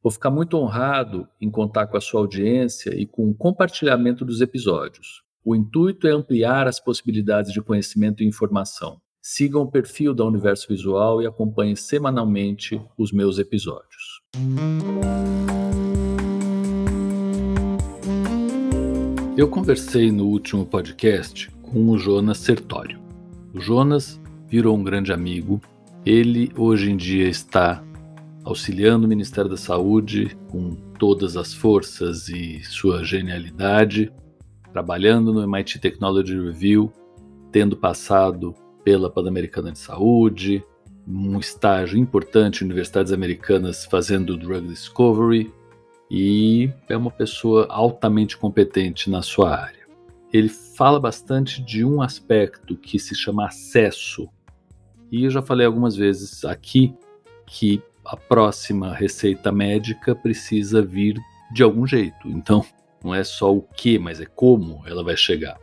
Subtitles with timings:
[0.00, 4.40] Vou ficar muito honrado em contar com a sua audiência e com o compartilhamento dos
[4.40, 5.24] episódios.
[5.44, 9.00] O intuito é ampliar as possibilidades de conhecimento e informação.
[9.20, 14.22] Sigam o perfil da Universo Visual e acompanhem semanalmente os meus episódios.
[19.36, 23.00] Eu conversei no último podcast com o Jonas Sertório.
[23.52, 25.60] O Jonas virou um grande amigo.
[26.06, 27.82] Ele hoje em dia está
[28.48, 34.10] auxiliando o Ministério da Saúde com todas as forças e sua genialidade,
[34.72, 36.90] trabalhando no MIT Technology Review,
[37.52, 40.64] tendo passado pela Pan-Americana de Saúde,
[41.06, 45.52] um estágio importante em universidades americanas fazendo drug discovery
[46.10, 49.86] e é uma pessoa altamente competente na sua área.
[50.32, 54.26] Ele fala bastante de um aspecto que se chama acesso.
[55.12, 56.94] E eu já falei algumas vezes aqui
[57.46, 61.20] que a próxima receita médica precisa vir
[61.52, 62.26] de algum jeito.
[62.26, 62.64] Então,
[63.04, 65.58] não é só o que, mas é como ela vai chegar.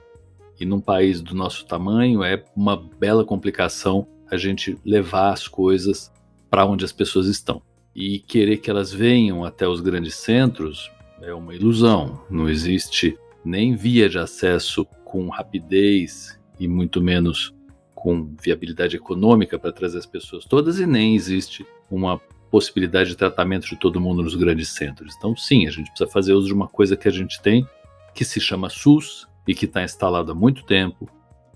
[0.60, 6.12] E num país do nosso tamanho é uma bela complicação a gente levar as coisas
[6.50, 7.64] para onde as pessoas estão.
[7.96, 10.92] E querer que elas venham até os grandes centros
[11.22, 12.22] é uma ilusão.
[12.30, 17.56] Não existe nem via de acesso com rapidez e muito menos
[17.96, 22.22] com viabilidade econômica para trazer as pessoas todas, e nem existe uma
[22.56, 25.14] possibilidade de tratamento de todo mundo nos grandes centros.
[25.18, 27.68] Então, sim, a gente precisa fazer uso de uma coisa que a gente tem,
[28.14, 31.10] que se chama SUS e que está instalado há muito tempo.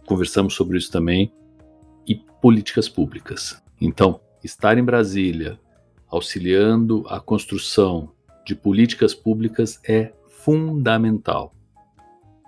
[0.06, 1.32] Conversamos sobre isso também.
[2.06, 3.64] E políticas públicas.
[3.80, 5.58] Então, estar em Brasília
[6.10, 8.12] auxiliando a construção
[8.46, 11.56] de políticas públicas é fundamental.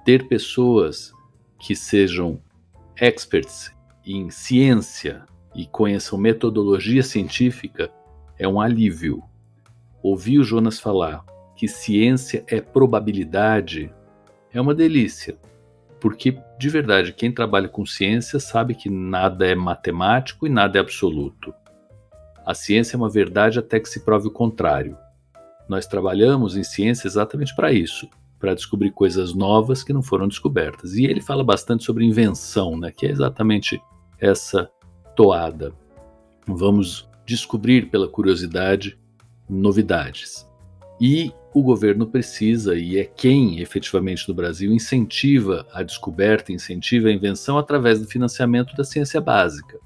[0.03, 1.13] Ter pessoas
[1.57, 2.38] que sejam
[3.00, 3.72] experts
[4.06, 5.25] em ciência
[5.56, 7.89] e conheçam metodologia científica
[8.41, 9.24] é um alívio.
[10.02, 11.24] Ouvir o Jonas falar
[11.56, 13.94] que ciência é probabilidade
[14.52, 15.38] é uma delícia,
[16.00, 20.81] porque de verdade quem trabalha com ciência sabe que nada é matemático e nada é
[20.81, 21.53] absoluto.
[22.44, 24.97] A ciência é uma verdade até que se prove o contrário.
[25.69, 28.09] Nós trabalhamos em ciência exatamente para isso,
[28.40, 30.96] para descobrir coisas novas que não foram descobertas.
[30.96, 33.80] E ele fala bastante sobre invenção, né, que é exatamente
[34.19, 34.68] essa
[35.16, 35.72] toada.
[36.47, 38.97] Vamos descobrir pela curiosidade
[39.50, 40.47] novidades.
[41.00, 47.12] E o governo precisa, e é quem efetivamente no Brasil incentiva a descoberta, incentiva a
[47.12, 49.80] invenção através do financiamento da ciência básica.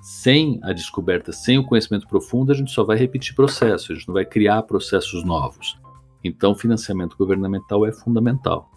[0.00, 4.06] Sem a descoberta, sem o conhecimento profundo, a gente só vai repetir processos, a gente
[4.06, 5.78] não vai criar processos novos.
[6.22, 8.70] Então, financiamento governamental é fundamental.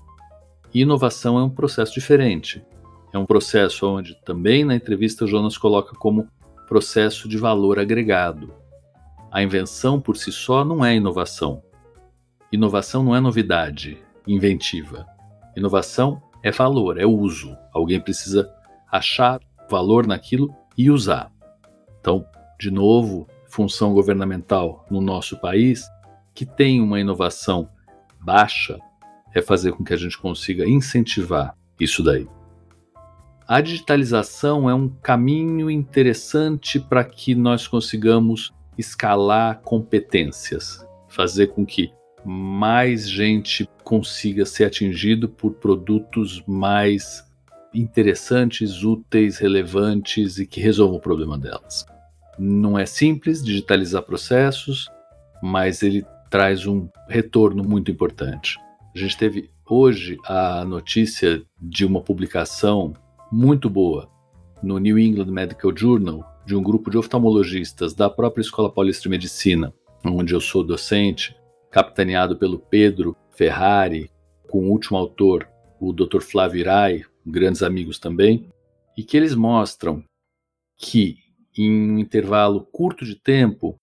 [0.73, 2.63] E inovação é um processo diferente.
[3.13, 6.27] É um processo onde também na entrevista Jonas coloca como
[6.71, 8.53] processo de valor agregado.
[9.29, 11.61] A invenção por si só não é inovação.
[12.49, 15.05] Inovação não é novidade, inventiva.
[15.53, 17.57] Inovação é valor, é uso.
[17.73, 18.49] Alguém precisa
[18.89, 21.29] achar valor naquilo e usar.
[21.99, 22.25] Então,
[22.57, 25.83] de novo, função governamental no nosso país,
[26.33, 27.67] que tem uma inovação
[28.17, 28.79] baixa,
[29.35, 32.29] é fazer com que a gente consiga incentivar isso daí.
[33.51, 41.91] A digitalização é um caminho interessante para que nós consigamos escalar competências, fazer com que
[42.23, 47.29] mais gente consiga ser atingido por produtos mais
[47.73, 51.85] interessantes, úteis, relevantes e que resolvam o problema delas.
[52.39, 54.89] Não é simples digitalizar processos,
[55.43, 58.57] mas ele traz um retorno muito importante.
[58.95, 62.93] A gente teve hoje a notícia de uma publicação
[63.31, 64.11] muito boa
[64.61, 69.09] no New England Medical Journal de um grupo de oftalmologistas da própria Escola Paulista de
[69.09, 69.73] Medicina,
[70.03, 71.33] onde eu sou docente,
[71.71, 74.11] capitaneado pelo Pedro Ferrari,
[74.49, 75.47] com o último autor,
[75.79, 76.19] o Dr.
[76.19, 78.49] Flávio Irai, grandes amigos também,
[78.97, 80.03] e que eles mostram
[80.77, 81.15] que
[81.57, 83.77] em um intervalo curto de tempo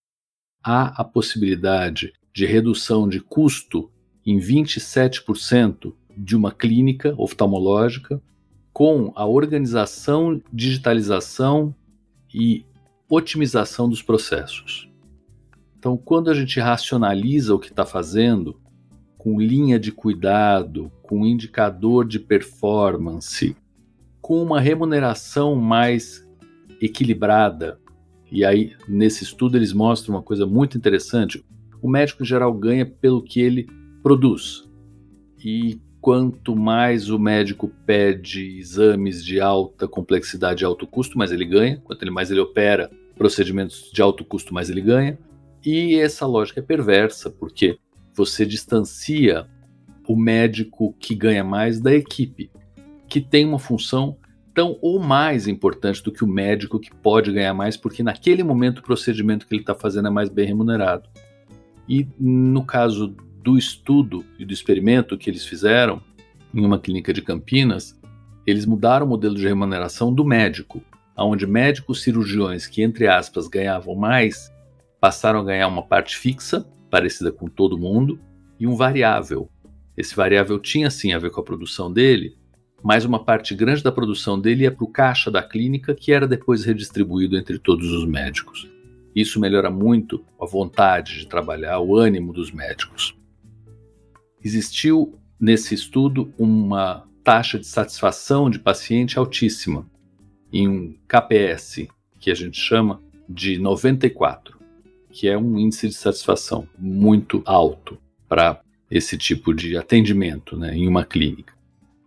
[0.63, 3.89] há a possibilidade de redução de custo
[4.23, 8.21] em 27% de uma clínica oftalmológica
[8.79, 11.75] com a organização, digitalização
[12.33, 12.65] e
[13.09, 14.89] otimização dos processos.
[15.77, 18.57] Então, quando a gente racionaliza o que está fazendo,
[19.17, 23.53] com linha de cuidado, com indicador de performance,
[24.21, 26.25] com uma remuneração mais
[26.81, 27.77] equilibrada,
[28.31, 31.45] e aí nesse estudo eles mostram uma coisa muito interessante:
[31.81, 33.67] o médico em geral ganha pelo que ele
[34.01, 34.69] produz.
[35.43, 41.45] E quanto mais o médico pede exames de alta complexidade e alto custo, mais ele
[41.45, 41.81] ganha.
[41.83, 45.17] Quanto mais ele opera procedimentos de alto custo, mais ele ganha.
[45.65, 47.77] E essa lógica é perversa, porque
[48.13, 49.45] você distancia
[50.07, 52.49] o médico que ganha mais da equipe,
[53.07, 54.17] que tem uma função
[54.53, 58.79] tão ou mais importante do que o médico que pode ganhar mais, porque naquele momento
[58.79, 61.09] o procedimento que ele está fazendo é mais bem remunerado.
[61.87, 66.01] E no caso do estudo e do experimento que eles fizeram
[66.53, 67.99] em uma clínica de Campinas,
[68.45, 70.81] eles mudaram o modelo de remuneração do médico,
[71.15, 74.51] onde médicos cirurgiões que, entre aspas, ganhavam mais,
[74.99, 78.19] passaram a ganhar uma parte fixa, parecida com todo mundo,
[78.59, 79.49] e um variável.
[79.95, 82.37] Esse variável tinha sim a ver com a produção dele,
[82.81, 86.27] mas uma parte grande da produção dele ia para o caixa da clínica, que era
[86.27, 88.69] depois redistribuído entre todos os médicos.
[89.13, 93.18] Isso melhora muito a vontade de trabalhar, o ânimo dos médicos.
[94.43, 99.85] Existiu nesse estudo uma taxa de satisfação de paciente altíssima,
[100.51, 101.87] em um KPS,
[102.19, 104.57] que a gente chama de 94,
[105.11, 107.97] que é um índice de satisfação muito alto
[108.27, 111.53] para esse tipo de atendimento né, em uma clínica.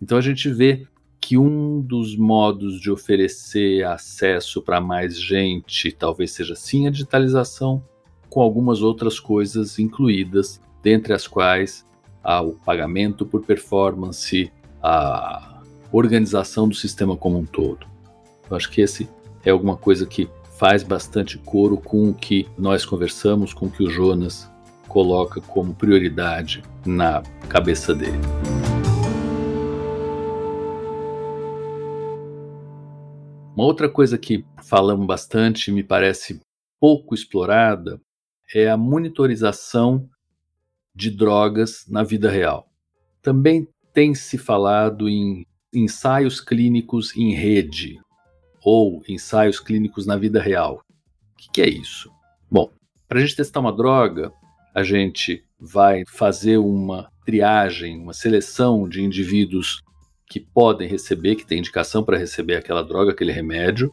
[0.00, 0.87] Então a gente vê
[1.20, 7.82] que um dos modos de oferecer acesso para mais gente talvez seja sim a digitalização,
[8.28, 11.87] com algumas outras coisas incluídas, dentre as quais
[12.24, 14.52] o pagamento por performance,
[14.82, 15.60] a
[15.90, 17.86] organização do sistema como um todo.
[18.50, 19.08] Eu acho que esse
[19.44, 20.28] é alguma coisa que
[20.58, 24.50] faz bastante coro com o que nós conversamos, com o que o Jonas
[24.86, 28.20] coloca como prioridade na cabeça dele.
[33.54, 36.40] Uma outra coisa que falamos bastante me parece
[36.80, 38.00] pouco explorada
[38.54, 40.08] é a monitorização
[40.94, 42.68] de drogas na vida real.
[43.20, 47.98] Também tem se falado em ensaios clínicos em rede
[48.62, 50.82] ou ensaios clínicos na vida real.
[51.32, 52.10] O que, que é isso?
[52.50, 52.70] Bom,
[53.08, 54.32] para a gente testar uma droga,
[54.74, 59.82] a gente vai fazer uma triagem, uma seleção de indivíduos
[60.26, 63.92] que podem receber, que têm indicação para receber aquela droga, aquele remédio,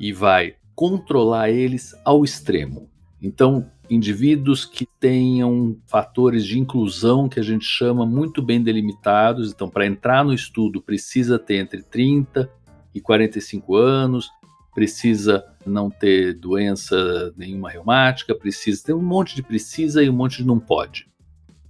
[0.00, 2.90] e vai controlar eles ao extremo.
[3.20, 9.52] Então, indivíduos que tenham fatores de inclusão que a gente chama muito bem delimitados.
[9.52, 12.50] Então, para entrar no estudo, precisa ter entre 30
[12.94, 14.30] e 45 anos,
[14.74, 20.38] precisa não ter doença nenhuma reumática, precisa ter um monte de precisa e um monte
[20.38, 21.06] de não pode.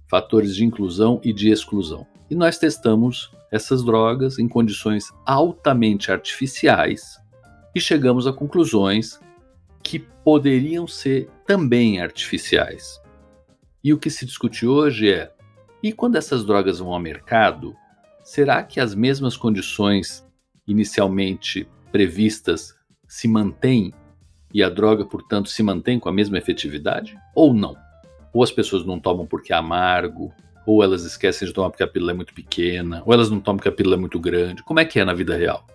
[0.07, 2.07] Fatores de inclusão e de exclusão.
[2.29, 7.19] E nós testamos essas drogas em condições altamente artificiais
[7.75, 9.19] e chegamos a conclusões
[9.93, 12.99] que poderiam ser também artificiais.
[13.83, 15.31] E o que se discute hoje é:
[15.83, 17.75] e quando essas drogas vão ao mercado,
[18.23, 20.25] será que as mesmas condições
[20.67, 22.73] inicialmente previstas
[23.07, 23.93] se mantêm
[24.51, 27.15] e a droga, portanto, se mantém com a mesma efetividade?
[27.35, 27.75] Ou não?
[28.33, 30.33] Ou as pessoas não tomam porque é amargo,
[30.65, 33.57] ou elas esquecem de tomar porque a pílula é muito pequena, ou elas não tomam
[33.57, 34.63] porque a pílula é muito grande.
[34.63, 35.67] Como é que é na vida real?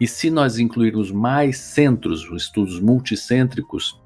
[0.00, 4.00] E se nós incluirmos mais centros, estudos multicêntricos,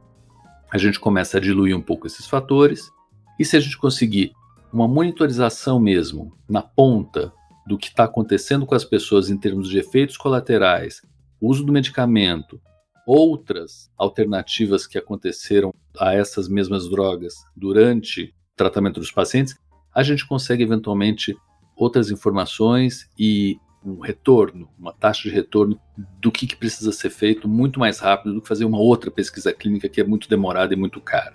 [0.71, 2.91] a gente começa a diluir um pouco esses fatores.
[3.39, 4.33] E se a gente conseguir
[4.73, 7.33] uma monitorização mesmo na ponta
[7.67, 11.03] do que está acontecendo com as pessoas em termos de efeitos colaterais,
[11.41, 12.61] uso do medicamento,
[13.07, 19.57] outras alternativas que aconteceram a essas mesmas drogas durante o tratamento dos pacientes,
[19.93, 21.37] a gente consegue eventualmente
[21.77, 25.81] outras informações e um retorno, uma taxa de retorno
[26.21, 29.53] do que, que, precisa ser feito muito mais rápido do que fazer uma outra pesquisa
[29.53, 31.35] clínica que é muito demorada e muito cara.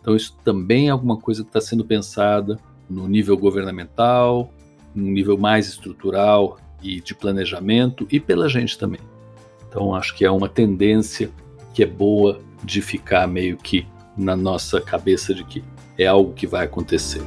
[0.00, 4.52] Então, isso também é alguma coisa que está sendo pensada no nível governamental,
[4.94, 9.00] no nível mais estrutural e de planejamento e pela gente também.
[9.68, 11.30] Então, acho que é uma tendência
[11.72, 13.86] que é boa de ficar meio que
[14.16, 15.64] na nossa cabeça de que
[15.98, 17.22] é algo que vai acontecer.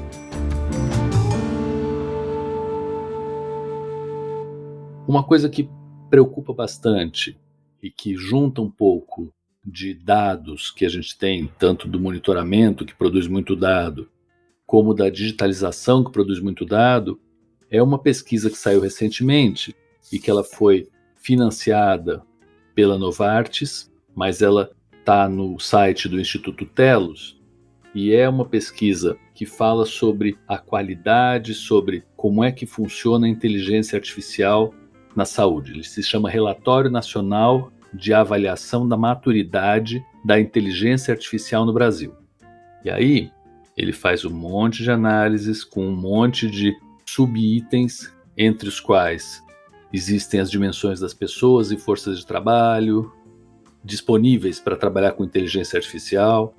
[5.07, 5.69] Uma coisa que
[6.09, 7.39] preocupa bastante
[7.81, 9.33] e que junta um pouco
[9.65, 14.09] de dados que a gente tem, tanto do monitoramento, que produz muito dado,
[14.65, 17.17] como da digitalização, que produz muito dado,
[17.71, 19.73] é uma pesquisa que saiu recentemente
[20.11, 22.21] e que ela foi financiada
[22.75, 27.41] pela Novartis, mas ela está no site do Instituto Telos
[27.95, 33.29] e é uma pesquisa que fala sobre a qualidade, sobre como é que funciona a
[33.29, 34.73] inteligência artificial
[35.17, 35.71] na saúde.
[35.71, 42.13] Ele se chama Relatório Nacional de Avaliação da Maturidade da Inteligência Artificial no Brasil.
[42.85, 43.31] E aí,
[43.75, 46.71] ele faz um monte de análises com um monte de
[47.03, 49.43] subitens, entre os quais
[49.91, 53.11] existem as dimensões das pessoas e forças de trabalho
[53.83, 56.53] disponíveis para trabalhar com inteligência artificial,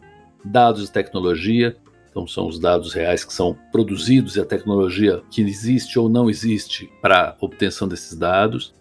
[0.45, 1.77] dados de tecnologia,
[2.19, 6.29] então são os dados reais que são produzidos e a tecnologia que existe ou não
[6.29, 8.75] existe para obtenção desses dados,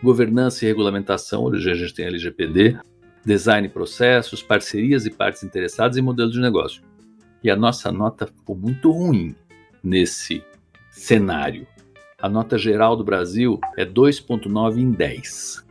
[0.00, 2.78] governança e regulamentação, hoje a gente tem a LGPD,
[3.24, 6.82] design processos, parcerias e partes interessadas e modelo de negócio.
[7.42, 9.34] E a nossa nota ficou muito ruim
[9.82, 10.44] nesse
[10.90, 11.66] cenário.
[12.20, 15.64] A nota geral do Brasil é 2,9 em 10.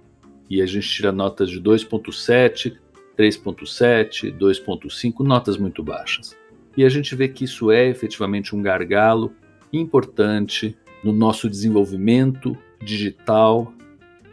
[0.49, 2.77] E a gente tira notas de 2,7,
[3.17, 6.42] 3,7, 2,5, notas muito baixas.
[6.75, 9.33] E a gente vê que isso é efetivamente um gargalo
[9.71, 13.71] importante no nosso desenvolvimento digital,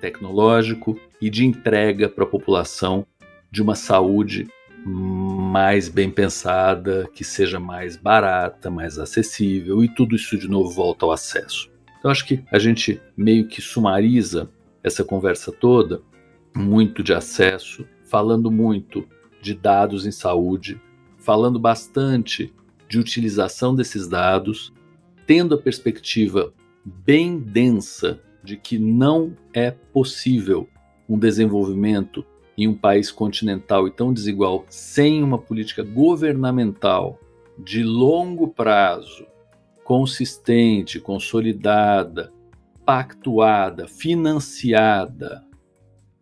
[0.00, 3.06] tecnológico e de entrega para a população
[3.50, 4.48] de uma saúde
[4.84, 11.04] mais bem pensada, que seja mais barata, mais acessível e tudo isso de novo volta
[11.04, 11.70] ao acesso.
[11.98, 14.48] Então acho que a gente meio que sumariza
[14.82, 16.00] essa conversa toda,
[16.56, 19.06] muito de acesso, falando muito
[19.42, 20.80] de dados em saúde,
[21.20, 22.52] falando bastante
[22.88, 24.72] de utilização desses dados,
[25.26, 26.52] tendo a perspectiva
[26.84, 30.68] bem densa de que não é possível
[31.08, 32.24] um desenvolvimento
[32.56, 37.18] em um país continental e tão desigual sem uma política governamental
[37.58, 39.26] de longo prazo,
[39.84, 42.32] consistente, consolidada,
[42.84, 45.44] pactuada, financiada.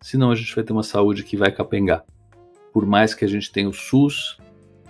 [0.01, 2.05] Senão a gente vai ter uma saúde que vai capengar.
[2.71, 4.37] Por mais que a gente tenha o SUS,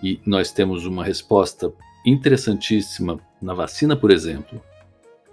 [0.01, 1.71] e nós temos uma resposta
[2.05, 4.61] interessantíssima na vacina, por exemplo.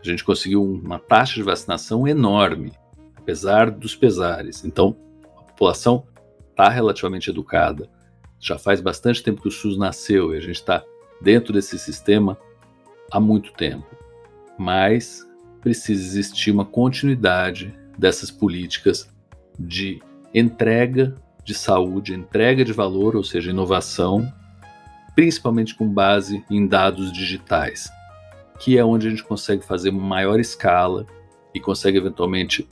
[0.00, 2.72] A gente conseguiu uma taxa de vacinação enorme,
[3.16, 4.64] apesar dos pesares.
[4.64, 4.96] Então,
[5.36, 6.06] a população
[6.50, 7.88] está relativamente educada.
[8.38, 10.84] Já faz bastante tempo que o SUS nasceu e a gente está
[11.20, 12.38] dentro desse sistema
[13.10, 13.86] há muito tempo.
[14.58, 15.26] Mas
[15.60, 19.08] precisa existir uma continuidade dessas políticas
[19.58, 20.00] de
[20.34, 24.30] entrega de saúde, entrega de valor, ou seja, inovação
[25.16, 27.90] principalmente com base em dados digitais,
[28.60, 31.06] que é onde a gente consegue fazer maior escala
[31.54, 32.68] e consegue eventualmente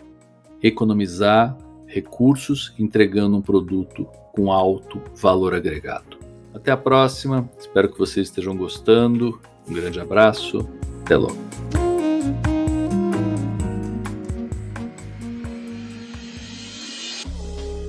[0.63, 6.19] economizar recursos entregando um produto com alto valor agregado.
[6.53, 9.41] Até a próxima, espero que vocês estejam gostando.
[9.67, 10.69] Um grande abraço,
[11.03, 11.74] até logo.